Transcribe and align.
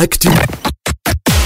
Actu. 0.00 0.69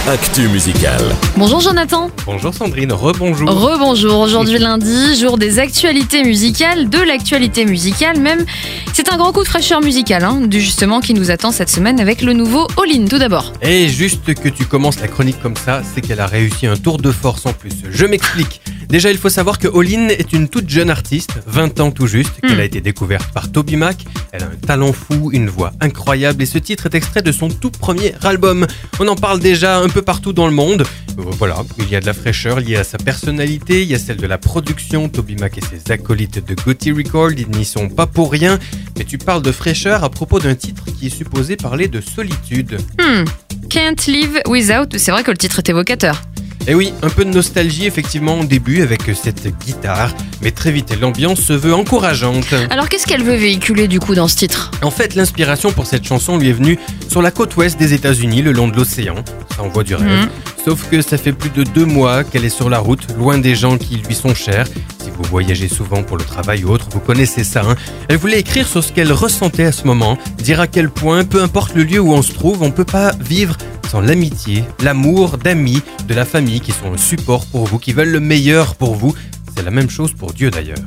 Actu 0.06 0.48
musicale. 0.48 1.00
Bonjour 1.36 1.60
Jonathan. 1.60 2.10
Bonjour 2.26 2.52
Sandrine, 2.52 2.92
rebonjour. 2.92 3.48
Rebonjour. 3.50 4.18
Aujourd'hui 4.20 4.58
lundi, 4.58 5.18
jour 5.18 5.38
des 5.38 5.58
actualités 5.58 6.22
musicales, 6.24 6.90
de 6.90 6.98
l'actualité 6.98 7.64
musicale 7.64 8.20
même. 8.20 8.44
C'est 8.92 9.10
un 9.10 9.16
grand 9.16 9.32
coup 9.32 9.42
de 9.42 9.48
fraîcheur 9.48 9.80
musicale, 9.80 10.22
hein, 10.24 10.42
du 10.42 10.60
justement 10.60 11.00
qui 11.00 11.14
nous 11.14 11.30
attend 11.30 11.52
cette 11.52 11.70
semaine 11.70 12.00
avec 12.00 12.20
le 12.20 12.34
nouveau 12.34 12.66
All 12.76 12.94
In 12.94 13.06
tout 13.06 13.18
d'abord. 13.18 13.52
Et 13.62 13.88
juste 13.88 14.34
que 14.34 14.48
tu 14.50 14.66
commences 14.66 15.00
la 15.00 15.08
chronique 15.08 15.40
comme 15.42 15.56
ça, 15.56 15.80
c'est 15.94 16.02
qu'elle 16.02 16.20
a 16.20 16.26
réussi 16.26 16.66
un 16.66 16.76
tour 16.76 16.98
de 16.98 17.10
force 17.10 17.46
en 17.46 17.54
plus. 17.54 17.72
Je 17.90 18.04
m'explique. 18.04 18.60
Déjà, 18.88 19.10
il 19.10 19.16
faut 19.16 19.30
savoir 19.30 19.58
que 19.58 19.66
Olin 19.66 20.08
est 20.08 20.34
une 20.34 20.46
toute 20.48 20.68
jeune 20.68 20.90
artiste, 20.90 21.30
20 21.46 21.80
ans 21.80 21.90
tout 21.90 22.06
juste, 22.06 22.32
qu'elle 22.42 22.58
Hmm. 22.58 22.60
a 22.60 22.64
été 22.64 22.80
découverte 22.82 23.32
par 23.32 23.50
Toby 23.50 23.76
Mac. 23.76 23.96
Elle 24.30 24.42
a 24.42 24.46
un 24.46 24.66
talent 24.66 24.92
fou, 24.92 25.30
une 25.32 25.48
voix 25.48 25.72
incroyable 25.80 26.42
et 26.42 26.46
ce 26.46 26.58
titre 26.58 26.86
est 26.86 26.94
extrait 26.94 27.22
de 27.22 27.32
son 27.32 27.48
tout 27.48 27.70
premier 27.70 28.12
album. 28.22 28.66
On 29.00 29.08
en 29.08 29.16
parle 29.16 29.40
déjà 29.40 29.78
un 29.78 29.88
peu 29.94 30.02
partout 30.02 30.32
dans 30.32 30.46
le 30.48 30.52
monde. 30.52 30.82
Euh, 31.18 31.22
Voilà, 31.38 31.62
il 31.78 31.88
y 31.88 31.94
a 31.94 32.00
de 32.00 32.06
la 32.06 32.14
fraîcheur 32.14 32.58
liée 32.58 32.74
à 32.74 32.82
sa 32.82 32.98
personnalité, 32.98 33.82
il 33.82 33.88
y 33.88 33.94
a 33.94 33.98
celle 33.98 34.16
de 34.16 34.26
la 34.26 34.38
production. 34.38 35.08
Toby 35.08 35.36
Mac 35.36 35.56
et 35.56 35.60
ses 35.60 35.92
acolytes 35.92 36.44
de 36.44 36.56
Gotti 36.56 36.90
Record, 36.90 37.30
ils 37.30 37.48
n'y 37.48 37.64
sont 37.64 37.88
pas 37.88 38.08
pour 38.08 38.32
rien. 38.32 38.58
Mais 38.98 39.04
tu 39.04 39.18
parles 39.18 39.42
de 39.42 39.52
fraîcheur 39.52 40.02
à 40.02 40.10
propos 40.10 40.40
d'un 40.40 40.56
titre 40.56 40.86
qui 40.98 41.06
est 41.06 41.16
supposé 41.16 41.56
parler 41.56 41.86
de 41.86 42.00
solitude. 42.00 42.78
Hmm. 42.98 43.24
Can't 43.70 44.08
Live 44.08 44.40
Without, 44.48 44.98
c'est 44.98 45.12
vrai 45.12 45.22
que 45.22 45.30
le 45.30 45.36
titre 45.36 45.60
est 45.60 45.68
évocateur. 45.68 46.20
Et 46.66 46.70
Eh 46.70 46.74
oui, 46.74 46.92
un 47.02 47.10
peu 47.10 47.24
de 47.24 47.30
nostalgie 47.30 47.86
effectivement 47.86 48.40
au 48.40 48.44
début 48.44 48.80
avec 48.82 49.02
cette 49.14 49.46
guitare, 49.66 50.14
mais 50.40 50.50
très 50.50 50.72
vite 50.72 50.98
l'ambiance 50.98 51.40
se 51.40 51.52
veut 51.52 51.74
encourageante. 51.74 52.54
Alors 52.70 52.88
qu'est-ce 52.88 53.06
qu'elle 53.06 53.22
veut 53.22 53.36
véhiculer 53.36 53.86
du 53.86 54.00
coup 54.00 54.14
dans 54.14 54.28
ce 54.28 54.36
titre? 54.36 54.70
En 54.82 54.90
fait, 54.90 55.14
l'inspiration 55.14 55.72
pour 55.72 55.86
cette 55.86 56.06
chanson 56.06 56.38
lui 56.38 56.48
est 56.48 56.52
venue 56.54 56.78
sur 57.08 57.20
la 57.20 57.30
côte 57.30 57.54
ouest 57.56 57.78
des 57.78 57.92
États-Unis, 57.92 58.40
le 58.42 58.52
long 58.52 58.68
de 58.68 58.76
l'océan. 58.76 59.16
Ça 59.54 59.62
envoie 59.62 59.84
du 59.84 59.94
rêve. 59.94 60.08
Mhm. 60.08 60.28
Sauf 60.64 60.88
que 60.88 61.02
ça 61.02 61.18
fait 61.18 61.32
plus 61.34 61.50
de 61.50 61.62
deux 61.64 61.84
mois 61.84 62.24
qu'elle 62.24 62.44
est 62.46 62.48
sur 62.48 62.70
la 62.70 62.78
route, 62.78 63.06
loin 63.18 63.36
des 63.36 63.54
gens 63.54 63.76
qui 63.76 63.96
lui 63.96 64.14
sont 64.14 64.34
chers. 64.34 64.66
Si 64.66 65.10
vous 65.10 65.24
voyagez 65.30 65.68
souvent 65.68 66.02
pour 66.02 66.16
le 66.16 66.24
travail 66.24 66.64
ou 66.64 66.70
autre, 66.70 66.88
vous 66.90 67.00
connaissez 67.00 67.44
ça. 67.44 67.60
hein. 67.68 67.76
Elle 68.08 68.16
voulait 68.16 68.40
écrire 68.40 68.66
sur 68.66 68.82
ce 68.82 68.90
qu'elle 68.90 69.12
ressentait 69.12 69.64
à 69.66 69.72
ce 69.72 69.84
moment, 69.86 70.16
dire 70.38 70.60
à 70.60 70.66
quel 70.66 70.88
point, 70.88 71.24
peu 71.24 71.42
importe 71.42 71.74
le 71.74 71.84
lieu 71.84 72.00
où 72.00 72.12
on 72.14 72.22
se 72.22 72.32
trouve, 72.32 72.62
on 72.62 72.70
peut 72.70 72.86
pas 72.86 73.12
vivre 73.20 73.56
l'amitié, 74.00 74.64
l'amour 74.82 75.38
d'amis, 75.38 75.82
de 76.08 76.14
la 76.14 76.24
famille 76.24 76.60
qui 76.60 76.72
sont 76.72 76.92
un 76.92 76.96
support 76.96 77.46
pour 77.46 77.66
vous, 77.66 77.78
qui 77.78 77.92
veulent 77.92 78.10
le 78.10 78.20
meilleur 78.20 78.74
pour 78.74 78.94
vous. 78.94 79.14
C'est 79.56 79.64
la 79.64 79.70
même 79.70 79.90
chose 79.90 80.12
pour 80.12 80.32
Dieu 80.32 80.50
d'ailleurs. 80.50 80.78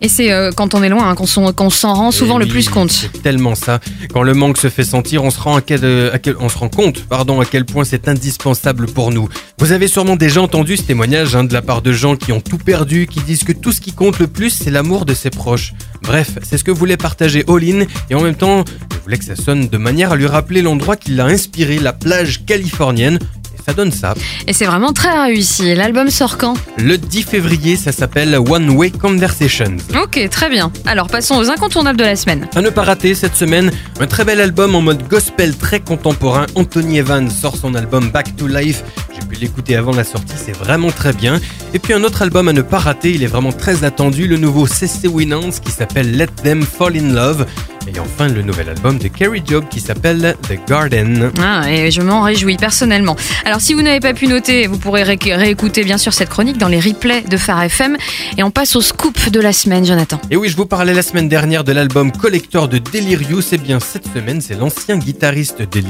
Et 0.00 0.08
c'est 0.08 0.30
euh, 0.30 0.50
quand 0.54 0.74
on 0.74 0.82
est 0.82 0.88
loin 0.90 1.08
hein, 1.08 1.14
qu'on 1.14 1.26
s'en 1.26 1.94
rend 1.94 2.10
souvent 2.10 2.36
Et 2.36 2.40
le 2.40 2.44
oui, 2.46 2.50
plus 2.50 2.68
compte. 2.68 2.90
C'est 2.90 3.22
tellement 3.22 3.54
ça. 3.54 3.80
Quand 4.12 4.22
le 4.22 4.34
manque 4.34 4.58
se 4.58 4.68
fait 4.68 4.84
sentir, 4.84 5.24
on 5.24 5.30
se 5.30 5.40
rend, 5.40 5.56
à 5.56 5.60
quel, 5.62 5.80
euh, 5.84 6.12
à 6.12 6.18
quel- 6.18 6.36
on 6.38 6.48
se 6.50 6.58
rend 6.58 6.68
compte 6.68 7.04
pardon, 7.04 7.40
à 7.40 7.44
quel 7.46 7.64
point 7.64 7.84
c'est 7.84 8.06
indispensable 8.06 8.86
pour 8.86 9.10
nous. 9.10 9.28
Vous 9.58 9.72
avez 9.72 9.88
sûrement 9.88 10.16
déjà 10.16 10.42
entendu 10.42 10.76
ce 10.76 10.82
témoignage 10.82 11.34
hein, 11.34 11.44
de 11.44 11.52
la 11.54 11.62
part 11.62 11.80
de 11.80 11.92
gens 11.92 12.16
qui 12.16 12.32
ont 12.32 12.40
tout 12.42 12.58
perdu, 12.58 13.06
qui 13.06 13.20
disent 13.20 13.44
que 13.44 13.52
tout 13.52 13.72
ce 13.72 13.80
qui 13.80 13.92
compte 13.92 14.18
le 14.18 14.26
plus, 14.26 14.50
c'est 14.50 14.70
l'amour 14.70 15.06
de 15.06 15.14
ses 15.14 15.30
proches. 15.30 15.72
Bref, 16.02 16.30
c'est 16.42 16.58
ce 16.58 16.64
que 16.64 16.70
voulait 16.70 16.98
partager 16.98 17.44
All-In, 17.48 17.86
et 18.10 18.14
en 18.14 18.20
même 18.20 18.34
temps, 18.34 18.64
je 18.92 18.96
voulais 19.02 19.16
que 19.18 19.24
ça 19.24 19.36
sonne 19.36 19.68
de 19.68 19.78
manière 19.78 20.12
à 20.12 20.16
lui 20.16 20.26
rappeler 20.26 20.60
l'endroit 20.60 20.96
qui 20.96 21.12
l'a 21.12 21.24
inspiré, 21.24 21.78
la 21.78 21.92
plage 21.94 22.44
californienne. 22.44 23.18
Et 23.66 23.70
ça 23.70 23.74
donne 23.74 23.90
ça. 23.90 24.14
Et 24.46 24.52
c'est 24.52 24.64
vraiment 24.64 24.92
très 24.92 25.10
réussi. 25.10 25.74
L'album 25.74 26.08
sort 26.10 26.38
quand 26.38 26.54
Le 26.78 26.98
10 26.98 27.22
février, 27.22 27.76
ça 27.76 27.90
s'appelle 27.90 28.36
One 28.36 28.70
Way 28.70 28.90
Conversations. 28.92 29.76
Ok, 30.00 30.28
très 30.30 30.48
bien. 30.48 30.70
Alors 30.86 31.08
passons 31.08 31.36
aux 31.36 31.50
incontournables 31.50 31.98
de 31.98 32.04
la 32.04 32.16
semaine. 32.16 32.46
À 32.54 32.60
ne 32.60 32.70
pas 32.70 32.82
rater 32.82 33.14
cette 33.14 33.34
semaine, 33.34 33.72
un 33.98 34.06
très 34.06 34.24
bel 34.24 34.40
album 34.40 34.74
en 34.74 34.82
mode 34.82 35.06
gospel 35.08 35.56
très 35.56 35.80
contemporain. 35.80 36.46
Anthony 36.54 36.98
Evans 36.98 37.28
sort 37.30 37.56
son 37.56 37.74
album 37.74 38.10
Back 38.10 38.36
to 38.36 38.46
Life. 38.46 38.84
J'ai 39.18 39.26
pu 39.26 39.36
l'écouter 39.40 39.76
avant 39.76 39.92
la 39.92 40.04
sortie, 40.04 40.34
c'est 40.36 40.56
vraiment 40.56 40.90
très 40.90 41.12
bien. 41.12 41.40
Et 41.74 41.78
puis 41.78 41.92
un 41.94 42.04
autre 42.04 42.22
album 42.22 42.48
à 42.48 42.52
ne 42.52 42.62
pas 42.62 42.78
rater, 42.78 43.10
il 43.12 43.22
est 43.22 43.26
vraiment 43.28 43.52
très 43.52 43.84
attendu, 43.84 44.26
le 44.26 44.36
nouveau 44.36 44.66
CC 44.66 45.08
Winans 45.08 45.50
qui 45.64 45.70
s'appelle 45.72 46.16
Let 46.16 46.28
Them 46.42 46.62
Fall 46.62 46.96
in 46.96 47.12
Love. 47.14 47.46
Et 47.88 48.00
enfin 48.00 48.26
le 48.26 48.42
nouvel 48.42 48.68
album 48.68 48.98
de 48.98 49.06
Carrie 49.06 49.42
Job 49.48 49.66
qui 49.70 49.78
s'appelle 49.78 50.36
The 50.48 50.58
Garden. 50.68 51.30
Ah, 51.40 51.70
et 51.70 51.92
je 51.92 52.02
m'en 52.02 52.20
réjouis 52.22 52.56
personnellement. 52.56 53.14
Alors 53.44 53.60
si 53.60 53.74
vous 53.74 53.82
n'avez 53.82 54.00
pas 54.00 54.12
pu 54.12 54.26
noter, 54.26 54.66
vous 54.66 54.76
pourrez 54.76 55.04
ré- 55.04 55.16
réécouter 55.24 55.84
bien 55.84 55.96
sûr 55.96 56.12
cette 56.12 56.28
chronique 56.28 56.58
dans 56.58 56.66
les 56.66 56.80
replays 56.80 57.22
de 57.22 57.36
Phare 57.36 57.62
FM. 57.62 57.96
Et 58.38 58.42
on 58.42 58.50
passe 58.50 58.74
au 58.74 58.80
scoop 58.80 59.30
de 59.30 59.38
la 59.40 59.52
semaine, 59.52 59.86
Jonathan. 59.86 60.20
Et 60.32 60.36
oui, 60.36 60.48
je 60.48 60.56
vous 60.56 60.66
parlais 60.66 60.94
la 60.94 61.02
semaine 61.02 61.28
dernière 61.28 61.62
de 61.62 61.70
l'album 61.70 62.10
collector 62.10 62.66
de 62.68 62.78
Delirious. 62.78 63.42
Et 63.52 63.58
bien, 63.58 63.78
cette 63.78 64.12
semaine, 64.12 64.40
c'est 64.40 64.58
l'ancien 64.58 64.98
guitariste 64.98 65.60
de 65.62 65.80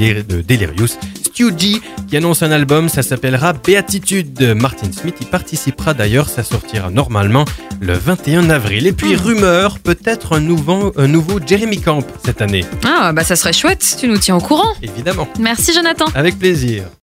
Delirious, 0.42 0.98
Stu 1.36 1.52
G, 1.54 1.82
qui 2.08 2.16
annonce 2.16 2.42
un 2.42 2.50
album. 2.50 2.88
Ça 2.88 3.02
s'appellera 3.02 3.52
Béatitude. 3.52 4.54
Martin 4.56 4.90
Smith 4.90 5.16
y 5.20 5.26
participera 5.26 5.92
d'ailleurs. 5.92 6.30
Ça 6.30 6.42
sortira 6.42 6.88
normalement 6.88 7.44
le 7.78 7.92
21 7.92 8.48
avril. 8.48 8.86
Et 8.86 8.92
puis, 8.92 9.16
rumeur, 9.16 9.78
peut-être 9.78 10.34
un 10.34 10.40
nouveau, 10.40 10.94
un 10.96 11.08
nouveau 11.08 11.38
Jeremy 11.46 11.78
Camp 11.78 12.02
cette 12.24 12.40
année. 12.40 12.64
Ah, 12.86 13.12
bah 13.12 13.22
ça 13.22 13.36
serait 13.36 13.52
chouette, 13.52 13.96
tu 14.00 14.08
nous 14.08 14.16
tiens 14.16 14.36
au 14.36 14.40
courant. 14.40 14.72
Évidemment. 14.80 15.28
Merci 15.38 15.74
Jonathan. 15.74 16.06
Avec 16.14 16.38
plaisir. 16.38 16.84